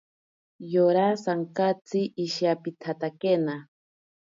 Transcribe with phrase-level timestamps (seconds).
[0.73, 3.55] Yora sankatsi ishiyapitsatakena.